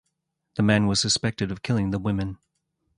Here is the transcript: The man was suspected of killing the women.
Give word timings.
The 0.55 0.63
man 0.63 0.87
was 0.87 0.99
suspected 0.99 1.51
of 1.51 1.61
killing 1.61 1.91
the 1.91 1.99
women. 1.99 2.39